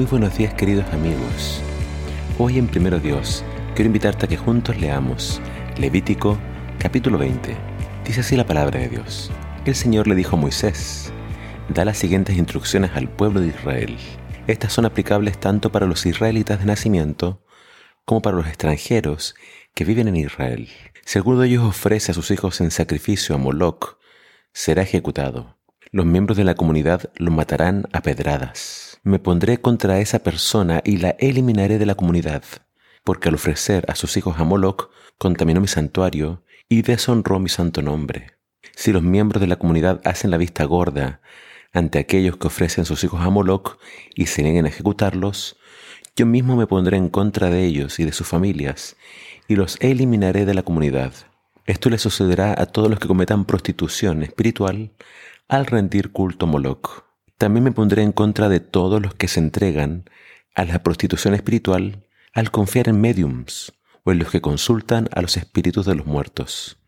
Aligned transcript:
Muy 0.00 0.08
buenos 0.08 0.38
días 0.38 0.54
queridos 0.54 0.90
amigos. 0.94 1.60
Hoy 2.38 2.56
en 2.56 2.68
Primero 2.68 2.98
Dios 3.00 3.44
quiero 3.74 3.88
invitarte 3.88 4.24
a 4.24 4.28
que 4.30 4.38
juntos 4.38 4.80
leamos 4.80 5.42
Levítico 5.76 6.38
capítulo 6.78 7.18
20. 7.18 7.54
Dice 8.06 8.20
así 8.20 8.34
la 8.34 8.46
palabra 8.46 8.80
de 8.80 8.88
Dios. 8.88 9.30
El 9.66 9.74
Señor 9.74 10.08
le 10.08 10.14
dijo 10.14 10.36
a 10.36 10.40
Moisés, 10.40 11.12
da 11.68 11.84
las 11.84 11.98
siguientes 11.98 12.38
instrucciones 12.38 12.92
al 12.94 13.10
pueblo 13.10 13.42
de 13.42 13.48
Israel. 13.48 13.98
Estas 14.46 14.72
son 14.72 14.86
aplicables 14.86 15.38
tanto 15.38 15.70
para 15.70 15.84
los 15.84 16.06
israelitas 16.06 16.60
de 16.60 16.64
nacimiento 16.64 17.44
como 18.06 18.22
para 18.22 18.38
los 18.38 18.46
extranjeros 18.46 19.34
que 19.74 19.84
viven 19.84 20.08
en 20.08 20.16
Israel. 20.16 20.70
Si 21.04 21.20
de 21.20 21.46
ellos 21.46 21.62
ofrece 21.62 22.12
a 22.12 22.14
sus 22.14 22.30
hijos 22.30 22.62
en 22.62 22.70
sacrificio 22.70 23.34
a 23.34 23.38
Moloch, 23.38 23.98
será 24.54 24.80
ejecutado. 24.80 25.59
Los 25.92 26.06
miembros 26.06 26.36
de 26.36 26.44
la 26.44 26.54
comunidad 26.54 27.10
lo 27.16 27.30
matarán 27.30 27.86
a 27.92 28.02
pedradas 28.02 28.90
me 29.02 29.18
pondré 29.18 29.60
contra 29.60 29.98
esa 30.00 30.18
persona 30.18 30.82
y 30.84 30.98
la 30.98 31.10
eliminaré 31.18 31.78
de 31.78 31.86
la 31.86 31.94
comunidad, 31.94 32.42
porque 33.02 33.28
al 33.28 33.34
ofrecer 33.34 33.84
a 33.88 33.94
sus 33.94 34.16
hijos 34.16 34.38
a 34.38 34.44
Moloch 34.44 34.90
contaminó 35.16 35.60
mi 35.60 35.68
santuario 35.68 36.44
y 36.68 36.82
deshonró 36.82 37.38
mi 37.38 37.48
santo 37.48 37.80
nombre. 37.82 38.32
Si 38.76 38.92
los 38.92 39.02
miembros 39.02 39.40
de 39.40 39.46
la 39.46 39.56
comunidad 39.56 40.00
hacen 40.04 40.30
la 40.30 40.36
vista 40.36 40.64
gorda 40.64 41.22
ante 41.72 41.98
aquellos 41.98 42.36
que 42.36 42.48
ofrecen 42.48 42.84
sus 42.84 43.02
hijos 43.04 43.22
a 43.22 43.30
Moloch 43.30 43.78
y 44.14 44.26
se 44.26 44.42
nieguen 44.42 44.66
a 44.66 44.68
ejecutarlos, 44.68 45.56
yo 46.14 46.26
mismo 46.26 46.56
me 46.56 46.66
pondré 46.66 46.98
en 46.98 47.08
contra 47.08 47.48
de 47.48 47.64
ellos 47.64 47.98
y 48.00 48.04
de 48.04 48.12
sus 48.12 48.26
familias 48.26 48.96
y 49.48 49.56
los 49.56 49.78
eliminaré 49.80 50.44
de 50.44 50.54
la 50.54 50.62
comunidad. 50.62 51.14
Esto 51.64 51.88
le 51.88 51.98
sucederá 51.98 52.54
a 52.60 52.66
todos 52.66 52.90
los 52.90 52.98
que 52.98 53.08
cometan 53.08 53.44
prostitución 53.44 54.22
espiritual 54.22 54.90
al 55.50 55.66
rendir 55.66 56.12
culto 56.12 56.46
a 56.46 56.48
Moloch. 56.48 57.02
También 57.36 57.64
me 57.64 57.72
pondré 57.72 58.04
en 58.04 58.12
contra 58.12 58.48
de 58.48 58.60
todos 58.60 59.02
los 59.02 59.14
que 59.14 59.26
se 59.26 59.40
entregan 59.40 60.04
a 60.54 60.64
la 60.64 60.84
prostitución 60.84 61.34
espiritual 61.34 62.06
al 62.32 62.52
confiar 62.52 62.88
en 62.88 63.00
mediums 63.00 63.72
o 64.04 64.12
en 64.12 64.20
los 64.20 64.30
que 64.30 64.40
consultan 64.40 65.08
a 65.12 65.20
los 65.20 65.36
espíritus 65.36 65.86
de 65.86 65.96
los 65.96 66.06
muertos. 66.06 66.78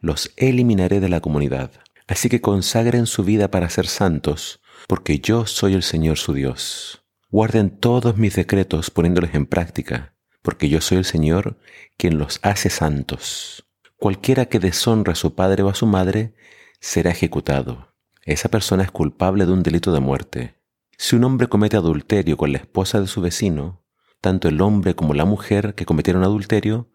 Los 0.00 0.32
eliminaré 0.36 1.00
de 1.00 1.08
la 1.08 1.20
comunidad. 1.20 1.72
Así 2.06 2.28
que 2.28 2.40
consagren 2.40 3.06
su 3.06 3.24
vida 3.24 3.50
para 3.50 3.68
ser 3.68 3.88
santos, 3.88 4.60
porque 4.86 5.18
yo 5.18 5.46
soy 5.46 5.74
el 5.74 5.82
Señor 5.82 6.16
su 6.16 6.34
Dios. 6.34 7.02
Guarden 7.30 7.70
todos 7.70 8.16
mis 8.16 8.36
decretos 8.36 8.90
poniéndoles 8.90 9.34
en 9.34 9.46
práctica, 9.46 10.14
porque 10.40 10.68
yo 10.68 10.80
soy 10.80 10.98
el 10.98 11.04
Señor 11.04 11.58
quien 11.96 12.18
los 12.18 12.38
hace 12.42 12.70
santos. 12.70 13.66
Cualquiera 13.96 14.46
que 14.46 14.60
deshonra 14.60 15.14
a 15.14 15.16
su 15.16 15.34
padre 15.34 15.64
o 15.64 15.68
a 15.68 15.74
su 15.74 15.86
madre 15.86 16.34
será 16.78 17.10
ejecutado 17.10 17.93
esa 18.32 18.48
persona 18.48 18.82
es 18.82 18.90
culpable 18.90 19.44
de 19.44 19.52
un 19.52 19.62
delito 19.62 19.92
de 19.92 20.00
muerte. 20.00 20.54
Si 20.96 21.14
un 21.16 21.24
hombre 21.24 21.48
comete 21.48 21.76
adulterio 21.76 22.36
con 22.36 22.52
la 22.52 22.58
esposa 22.58 23.00
de 23.00 23.06
su 23.06 23.20
vecino, 23.20 23.84
tanto 24.20 24.48
el 24.48 24.62
hombre 24.62 24.94
como 24.94 25.12
la 25.12 25.26
mujer 25.26 25.74
que 25.74 25.84
cometieron 25.84 26.24
adulterio 26.24 26.88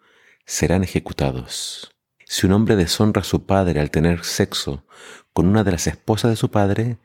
serán 0.45 0.83
ejecutados. 0.83 1.91
Si 2.25 2.47
un 2.47 2.53
hombre 2.53 2.75
deshonra 2.75 3.21
a 3.21 3.25
su 3.25 3.45
padre 3.45 3.79
al 3.79 3.91
tener 3.91 4.23
sexo 4.23 4.85
con 5.33 5.47
una 5.47 5.63
de 5.63 5.71
las 5.71 5.85
esposas 5.85 6.31
de 6.31 6.35
su 6.35 6.49
padre, 6.49 6.97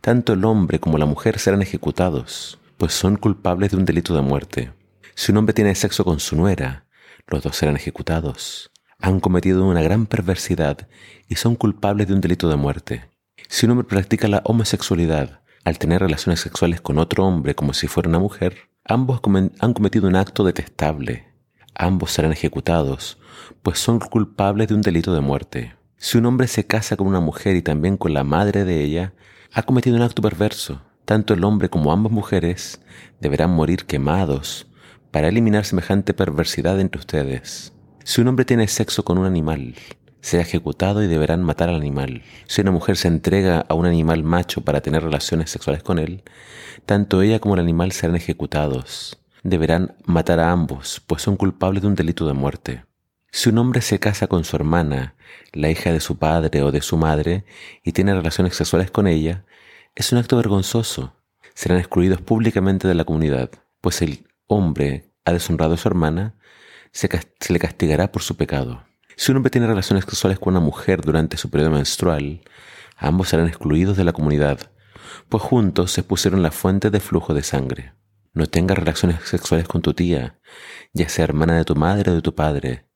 tanto 0.00 0.32
el 0.32 0.44
hombre 0.44 0.80
como 0.80 0.98
la 0.98 1.06
mujer 1.06 1.38
serán 1.38 1.62
ejecutados, 1.62 2.58
pues 2.76 2.92
son 2.92 3.16
culpables 3.16 3.70
de 3.70 3.76
un 3.76 3.84
delito 3.84 4.14
de 4.14 4.22
muerte. 4.22 4.72
Si 5.14 5.30
un 5.30 5.38
hombre 5.38 5.54
tiene 5.54 5.74
sexo 5.76 6.04
con 6.04 6.18
su 6.18 6.34
nuera, 6.34 6.86
los 7.28 7.44
dos 7.44 7.56
serán 7.56 7.76
ejecutados. 7.76 8.72
Han 8.98 9.20
cometido 9.20 9.64
una 9.64 9.82
gran 9.82 10.06
perversidad 10.06 10.88
y 11.28 11.36
son 11.36 11.54
culpables 11.54 12.08
de 12.08 12.14
un 12.14 12.20
delito 12.20 12.48
de 12.48 12.56
muerte. 12.56 13.17
Si 13.50 13.64
un 13.64 13.72
hombre 13.72 13.86
practica 13.86 14.28
la 14.28 14.42
homosexualidad 14.44 15.40
al 15.64 15.78
tener 15.78 16.02
relaciones 16.02 16.40
sexuales 16.40 16.82
con 16.82 16.98
otro 16.98 17.26
hombre 17.26 17.54
como 17.54 17.72
si 17.72 17.88
fuera 17.88 18.08
una 18.08 18.18
mujer, 18.18 18.68
ambos 18.84 19.20
han 19.58 19.72
cometido 19.72 20.06
un 20.06 20.16
acto 20.16 20.44
detestable. 20.44 21.26
Ambos 21.74 22.12
serán 22.12 22.32
ejecutados, 22.32 23.18
pues 23.62 23.78
son 23.78 24.00
culpables 24.00 24.68
de 24.68 24.74
un 24.74 24.82
delito 24.82 25.14
de 25.14 25.22
muerte. 25.22 25.74
Si 25.96 26.18
un 26.18 26.26
hombre 26.26 26.46
se 26.46 26.66
casa 26.66 26.96
con 26.96 27.06
una 27.06 27.20
mujer 27.20 27.56
y 27.56 27.62
también 27.62 27.96
con 27.96 28.12
la 28.12 28.22
madre 28.22 28.64
de 28.64 28.84
ella, 28.84 29.14
ha 29.54 29.62
cometido 29.62 29.96
un 29.96 30.02
acto 30.02 30.20
perverso. 30.20 30.82
Tanto 31.06 31.32
el 31.32 31.42
hombre 31.42 31.70
como 31.70 31.90
ambas 31.90 32.12
mujeres 32.12 32.82
deberán 33.18 33.50
morir 33.50 33.86
quemados 33.86 34.66
para 35.10 35.28
eliminar 35.28 35.64
semejante 35.64 36.12
perversidad 36.12 36.78
entre 36.80 36.98
ustedes. 37.00 37.72
Si 38.04 38.20
un 38.20 38.28
hombre 38.28 38.44
tiene 38.44 38.68
sexo 38.68 39.04
con 39.04 39.16
un 39.16 39.24
animal, 39.24 39.74
será 40.20 40.42
ejecutado 40.42 41.02
y 41.02 41.06
deberán 41.06 41.42
matar 41.42 41.68
al 41.68 41.76
animal. 41.76 42.22
Si 42.46 42.60
una 42.60 42.70
mujer 42.70 42.96
se 42.96 43.08
entrega 43.08 43.64
a 43.68 43.74
un 43.74 43.86
animal 43.86 44.24
macho 44.24 44.62
para 44.62 44.80
tener 44.80 45.02
relaciones 45.02 45.50
sexuales 45.50 45.82
con 45.82 45.98
él, 45.98 46.22
tanto 46.86 47.22
ella 47.22 47.38
como 47.38 47.54
el 47.54 47.60
animal 47.60 47.92
serán 47.92 48.16
ejecutados. 48.16 49.18
Deberán 49.42 49.96
matar 50.04 50.40
a 50.40 50.50
ambos, 50.50 51.02
pues 51.06 51.22
son 51.22 51.36
culpables 51.36 51.82
de 51.82 51.88
un 51.88 51.94
delito 51.94 52.26
de 52.26 52.34
muerte. 52.34 52.84
Si 53.30 53.50
un 53.50 53.58
hombre 53.58 53.82
se 53.82 54.00
casa 54.00 54.26
con 54.26 54.44
su 54.44 54.56
hermana, 54.56 55.14
la 55.52 55.70
hija 55.70 55.92
de 55.92 56.00
su 56.00 56.18
padre 56.18 56.62
o 56.62 56.72
de 56.72 56.80
su 56.80 56.96
madre, 56.96 57.44
y 57.84 57.92
tiene 57.92 58.14
relaciones 58.14 58.56
sexuales 58.56 58.90
con 58.90 59.06
ella, 59.06 59.44
es 59.94 60.12
un 60.12 60.18
acto 60.18 60.36
vergonzoso. 60.36 61.14
Serán 61.54 61.78
excluidos 61.78 62.20
públicamente 62.20 62.88
de 62.88 62.94
la 62.94 63.04
comunidad, 63.04 63.50
pues 63.80 64.00
el 64.02 64.26
hombre 64.46 65.12
ha 65.24 65.32
deshonrado 65.32 65.74
a 65.74 65.76
su 65.76 65.88
hermana, 65.88 66.34
se, 66.90 67.08
se 67.38 67.52
le 67.52 67.58
castigará 67.58 68.10
por 68.10 68.22
su 68.22 68.36
pecado. 68.36 68.87
Si 69.18 69.32
un 69.32 69.38
hombre 69.38 69.50
tiene 69.50 69.66
relaciones 69.66 70.04
sexuales 70.04 70.38
con 70.38 70.52
una 70.52 70.64
mujer 70.64 71.00
durante 71.00 71.36
su 71.36 71.50
periodo 71.50 71.72
menstrual, 71.72 72.40
ambos 72.96 73.28
serán 73.28 73.48
excluidos 73.48 73.96
de 73.96 74.04
la 74.04 74.12
comunidad, 74.12 74.70
pues 75.28 75.42
juntos 75.42 75.90
se 75.90 76.04
pusieron 76.04 76.40
la 76.40 76.52
fuente 76.52 76.90
de 76.90 77.00
flujo 77.00 77.34
de 77.34 77.42
sangre. 77.42 77.94
No 78.32 78.46
tengas 78.46 78.78
relaciones 78.78 79.20
sexuales 79.24 79.66
con 79.66 79.82
tu 79.82 79.92
tía, 79.92 80.38
ya 80.92 81.08
sea 81.08 81.24
hermana 81.24 81.56
de 81.56 81.64
tu 81.64 81.74
madre 81.74 82.12
o 82.12 82.14
de 82.14 82.22
tu 82.22 82.36
padre. 82.36 82.86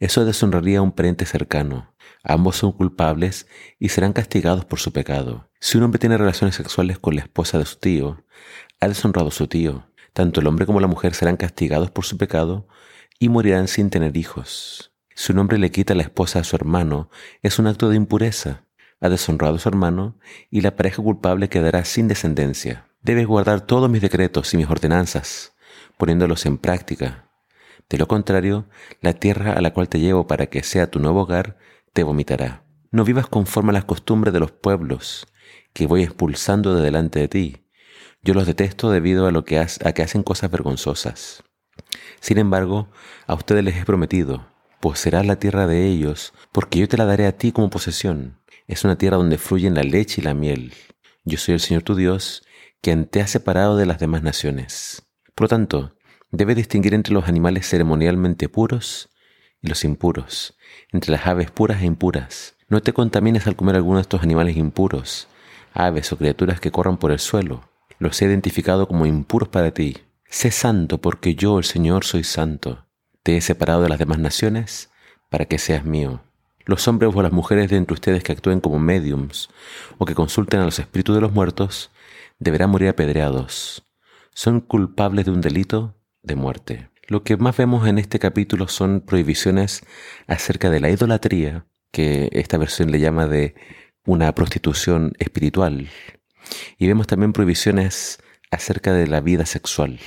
Eso 0.00 0.24
deshonraría 0.24 0.80
a 0.80 0.82
un 0.82 0.90
pariente 0.90 1.24
cercano. 1.24 1.94
Ambos 2.24 2.56
son 2.56 2.72
culpables 2.72 3.46
y 3.78 3.90
serán 3.90 4.12
castigados 4.12 4.64
por 4.64 4.80
su 4.80 4.92
pecado. 4.92 5.50
Si 5.60 5.78
un 5.78 5.84
hombre 5.84 6.00
tiene 6.00 6.18
relaciones 6.18 6.56
sexuales 6.56 6.98
con 6.98 7.14
la 7.14 7.20
esposa 7.20 7.58
de 7.58 7.64
su 7.64 7.76
tío, 7.76 8.24
ha 8.80 8.88
deshonrado 8.88 9.28
a 9.28 9.30
su 9.30 9.46
tío. 9.46 9.86
Tanto 10.14 10.40
el 10.40 10.48
hombre 10.48 10.66
como 10.66 10.80
la 10.80 10.88
mujer 10.88 11.14
serán 11.14 11.36
castigados 11.36 11.92
por 11.92 12.04
su 12.04 12.18
pecado 12.18 12.66
y 13.20 13.28
morirán 13.28 13.68
sin 13.68 13.88
tener 13.88 14.16
hijos. 14.16 14.89
Si 15.20 15.32
un 15.32 15.38
hombre 15.38 15.58
le 15.58 15.70
quita 15.70 15.94
la 15.94 16.02
esposa 16.02 16.38
a 16.38 16.44
su 16.44 16.56
hermano, 16.56 17.10
es 17.42 17.58
un 17.58 17.66
acto 17.66 17.90
de 17.90 17.96
impureza. 17.96 18.64
Ha 19.02 19.10
deshonrado 19.10 19.56
a 19.56 19.58
su 19.58 19.68
hermano 19.68 20.16
y 20.50 20.62
la 20.62 20.76
pareja 20.76 21.02
culpable 21.02 21.50
quedará 21.50 21.84
sin 21.84 22.08
descendencia. 22.08 22.88
Debes 23.02 23.26
guardar 23.26 23.60
todos 23.60 23.90
mis 23.90 24.00
decretos 24.00 24.54
y 24.54 24.56
mis 24.56 24.70
ordenanzas, 24.70 25.52
poniéndolos 25.98 26.46
en 26.46 26.56
práctica. 26.56 27.28
De 27.90 27.98
lo 27.98 28.08
contrario, 28.08 28.64
la 29.02 29.12
tierra 29.12 29.52
a 29.52 29.60
la 29.60 29.74
cual 29.74 29.90
te 29.90 30.00
llevo 30.00 30.26
para 30.26 30.46
que 30.46 30.62
sea 30.62 30.90
tu 30.90 31.00
nuevo 31.00 31.20
hogar 31.20 31.58
te 31.92 32.02
vomitará. 32.02 32.64
No 32.90 33.04
vivas 33.04 33.26
conforme 33.26 33.72
a 33.72 33.74
las 33.74 33.84
costumbres 33.84 34.32
de 34.32 34.40
los 34.40 34.52
pueblos, 34.52 35.26
que 35.74 35.86
voy 35.86 36.02
expulsando 36.02 36.74
de 36.74 36.82
delante 36.82 37.18
de 37.18 37.28
ti. 37.28 37.66
Yo 38.22 38.32
los 38.32 38.46
detesto 38.46 38.90
debido 38.90 39.26
a, 39.26 39.32
lo 39.32 39.44
que 39.44 39.58
a 39.58 39.66
que 39.66 40.02
hacen 40.02 40.22
cosas 40.22 40.50
vergonzosas. 40.50 41.44
Sin 42.20 42.38
embargo, 42.38 42.88
a 43.26 43.34
ustedes 43.34 43.62
les 43.62 43.76
he 43.76 43.84
prometido, 43.84 44.49
pues 44.80 44.98
será 44.98 45.22
la 45.22 45.36
tierra 45.36 45.66
de 45.66 45.86
ellos, 45.86 46.32
porque 46.52 46.78
yo 46.78 46.88
te 46.88 46.96
la 46.96 47.04
daré 47.04 47.26
a 47.26 47.36
ti 47.36 47.52
como 47.52 47.70
posesión. 47.70 48.40
Es 48.66 48.84
una 48.84 48.96
tierra 48.96 49.18
donde 49.18 49.38
fluyen 49.38 49.74
la 49.74 49.82
leche 49.82 50.20
y 50.20 50.24
la 50.24 50.34
miel. 50.34 50.72
Yo 51.24 51.38
soy 51.38 51.54
el 51.54 51.60
Señor 51.60 51.82
tu 51.82 51.94
Dios, 51.94 52.42
quien 52.80 53.06
te 53.06 53.20
ha 53.20 53.26
separado 53.26 53.76
de 53.76 53.86
las 53.86 53.98
demás 53.98 54.22
naciones. 54.22 55.02
Por 55.34 55.44
lo 55.44 55.48
tanto, 55.48 55.96
debes 56.30 56.56
distinguir 56.56 56.94
entre 56.94 57.12
los 57.12 57.28
animales 57.28 57.68
ceremonialmente 57.68 58.48
puros 58.48 59.10
y 59.60 59.68
los 59.68 59.84
impuros, 59.84 60.56
entre 60.92 61.12
las 61.12 61.26
aves 61.26 61.50
puras 61.50 61.82
e 61.82 61.86
impuras. 61.86 62.56
No 62.68 62.80
te 62.80 62.92
contamines 62.92 63.46
al 63.46 63.56
comer 63.56 63.76
alguno 63.76 63.96
de 63.96 64.02
estos 64.02 64.22
animales 64.22 64.56
impuros, 64.56 65.28
aves 65.74 66.12
o 66.12 66.16
criaturas 66.16 66.60
que 66.60 66.70
corran 66.70 66.96
por 66.96 67.10
el 67.12 67.18
suelo. 67.18 67.68
Los 67.98 68.22
he 68.22 68.24
identificado 68.24 68.88
como 68.88 69.04
impuros 69.04 69.48
para 69.50 69.72
ti. 69.72 69.98
Sé 70.26 70.50
santo 70.50 70.98
porque 70.98 71.34
yo, 71.34 71.58
el 71.58 71.64
Señor, 71.64 72.04
soy 72.04 72.24
santo. 72.24 72.86
Te 73.22 73.36
he 73.36 73.40
separado 73.42 73.82
de 73.82 73.90
las 73.90 73.98
demás 73.98 74.18
naciones 74.18 74.90
para 75.28 75.44
que 75.44 75.58
seas 75.58 75.84
mío. 75.84 76.22
Los 76.64 76.88
hombres 76.88 77.12
o 77.14 77.22
las 77.22 77.32
mujeres 77.32 77.68
de 77.68 77.76
entre 77.76 77.92
ustedes 77.92 78.22
que 78.22 78.32
actúen 78.32 78.60
como 78.60 78.78
mediums 78.78 79.50
o 79.98 80.06
que 80.06 80.14
consulten 80.14 80.60
a 80.60 80.64
los 80.64 80.78
espíritus 80.78 81.14
de 81.14 81.20
los 81.20 81.32
muertos 81.32 81.90
deberán 82.38 82.70
morir 82.70 82.88
apedreados. 82.88 83.86
Son 84.32 84.60
culpables 84.60 85.26
de 85.26 85.32
un 85.32 85.42
delito 85.42 85.94
de 86.22 86.34
muerte. 86.34 86.88
Lo 87.08 87.22
que 87.22 87.36
más 87.36 87.58
vemos 87.58 87.86
en 87.86 87.98
este 87.98 88.18
capítulo 88.18 88.68
son 88.68 89.02
prohibiciones 89.02 89.82
acerca 90.26 90.70
de 90.70 90.80
la 90.80 90.88
idolatría, 90.88 91.66
que 91.90 92.30
esta 92.32 92.56
versión 92.56 92.90
le 92.90 93.00
llama 93.00 93.26
de 93.26 93.54
una 94.06 94.34
prostitución 94.34 95.12
espiritual. 95.18 95.90
Y 96.78 96.86
vemos 96.86 97.06
también 97.06 97.34
prohibiciones 97.34 98.22
acerca 98.50 98.94
de 98.94 99.06
la 99.06 99.20
vida 99.20 99.44
sexual. 99.44 100.00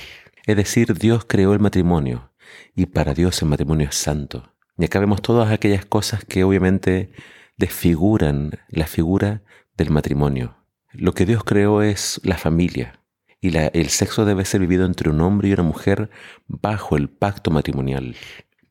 Es 0.46 0.56
decir, 0.56 0.94
Dios 0.94 1.24
creó 1.26 1.52
el 1.52 1.60
matrimonio 1.60 2.33
y 2.74 2.86
para 2.86 3.14
Dios 3.14 3.40
el 3.42 3.48
matrimonio 3.48 3.88
es 3.88 3.96
santo. 3.96 4.52
Y 4.78 4.84
acá 4.84 4.98
vemos 4.98 5.22
todas 5.22 5.52
aquellas 5.52 5.84
cosas 5.84 6.24
que 6.24 6.44
obviamente 6.44 7.10
desfiguran 7.56 8.52
la 8.68 8.86
figura 8.86 9.42
del 9.76 9.90
matrimonio. 9.90 10.56
Lo 10.92 11.12
que 11.12 11.26
Dios 11.26 11.44
creó 11.44 11.82
es 11.82 12.20
la 12.24 12.38
familia 12.38 13.00
y 13.44 13.54
el 13.54 13.90
sexo 13.90 14.24
debe 14.24 14.46
ser 14.46 14.62
vivido 14.62 14.86
entre 14.86 15.10
un 15.10 15.20
hombre 15.20 15.48
y 15.48 15.52
una 15.52 15.62
mujer 15.64 16.08
bajo 16.46 16.96
el 16.96 17.10
pacto 17.10 17.50
matrimonial. 17.50 18.16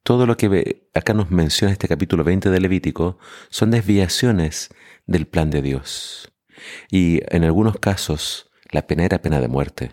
Todo 0.01 0.25
lo 0.25 0.35
que 0.35 0.87
acá 0.95 1.13
nos 1.13 1.29
menciona 1.29 1.71
este 1.71 1.87
capítulo 1.87 2.23
20 2.23 2.49
de 2.49 2.59
Levítico 2.59 3.19
son 3.49 3.69
desviaciones 3.69 4.69
del 5.05 5.27
plan 5.27 5.51
de 5.51 5.61
Dios. 5.61 6.33
Y 6.89 7.21
en 7.29 7.43
algunos 7.43 7.77
casos 7.77 8.49
la 8.71 8.87
pena 8.87 9.05
era 9.05 9.21
pena 9.21 9.39
de 9.39 9.47
muerte. 9.47 9.91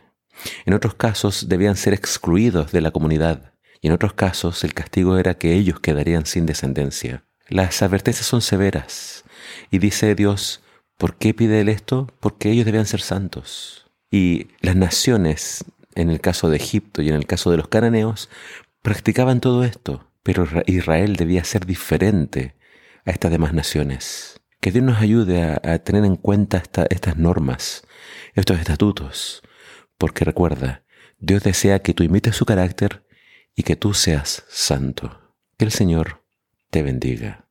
En 0.65 0.73
otros 0.73 0.95
casos 0.95 1.51
debían 1.51 1.77
ser 1.77 1.93
excluidos 1.93 2.73
de 2.73 2.81
la 2.81 2.91
comunidad. 2.91 3.53
Y 3.81 3.89
en 3.89 3.95
otros 3.95 4.13
casos 4.13 4.63
el 4.65 4.75
castigo 4.75 5.17
era 5.17 5.35
que 5.35 5.55
ellos 5.55 5.81
quedarían 5.81 6.27
sin 6.27 6.47
descendencia. 6.47 7.25
Las 7.49 7.83
advertencias 7.83 8.27
son 8.27 8.43
severas. 8.43 9.25
Y 9.71 9.79
dice 9.79 10.15
Dios, 10.15 10.63
¿por 10.97 11.17
qué 11.17 11.35
pide 11.35 11.61
él 11.61 11.69
esto? 11.69 12.07
Porque 12.21 12.51
ellos 12.51 12.67
debían 12.67 12.87
ser 12.87 13.01
santos. 13.01 13.91
Y 14.11 14.49
las 14.61 14.77
naciones, 14.77 15.65
en 15.95 16.11
el 16.11 16.21
caso 16.21 16.51
de 16.51 16.57
Egipto 16.57 17.03
y 17.03 17.09
en 17.09 17.15
el 17.15 17.27
caso 17.27 17.51
de 17.51 17.57
los 17.57 17.69
cananeos, 17.69 18.29
practicaban 18.83 19.41
todo 19.41 19.65
esto, 19.65 20.11
pero 20.23 20.47
Israel 20.67 21.17
debía 21.17 21.45
ser 21.45 21.67
diferente 21.67 22.55
a 23.05 23.11
estas 23.11 23.31
demás 23.31 23.55
naciones. 23.55 24.41
Que 24.61 24.73
Dios 24.73 24.85
nos 24.85 24.99
ayude 24.99 25.43
a, 25.43 25.79
tener 25.79 26.05
en 26.05 26.17
cuenta 26.17 26.63
estas 26.91 27.17
normas, 27.17 27.85
estos 28.35 28.59
estatutos, 28.59 29.43
porque 29.97 30.25
recuerda, 30.25 30.85
Dios 31.19 31.43
desea 31.43 31.81
que 31.81 31.95
tú 31.95 32.03
imites 32.03 32.37
su 32.37 32.45
carácter 32.45 33.05
y 33.55 33.63
que 33.63 33.77
tú 33.77 33.95
seas 33.95 34.45
santo. 34.49 35.35
Que 35.57 35.65
el 35.65 35.73
Señor 35.73 36.25
te 36.71 36.83
bendiga. 36.83 37.50